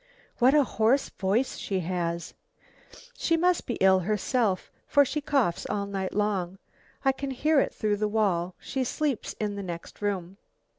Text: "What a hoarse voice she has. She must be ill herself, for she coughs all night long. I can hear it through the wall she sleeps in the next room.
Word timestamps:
"What 0.39 0.55
a 0.55 0.63
hoarse 0.63 1.09
voice 1.09 1.59
she 1.59 1.81
has. 1.81 2.33
She 3.15 3.37
must 3.37 3.67
be 3.67 3.75
ill 3.75 3.99
herself, 3.99 4.71
for 4.87 5.05
she 5.05 5.21
coughs 5.21 5.63
all 5.69 5.85
night 5.85 6.15
long. 6.15 6.57
I 7.05 7.11
can 7.11 7.29
hear 7.29 7.59
it 7.59 7.71
through 7.71 7.97
the 7.97 8.07
wall 8.07 8.55
she 8.57 8.83
sleeps 8.83 9.33
in 9.33 9.53
the 9.55 9.61
next 9.61 10.01
room. 10.01 10.37